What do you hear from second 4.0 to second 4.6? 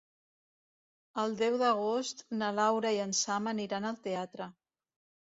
teatre.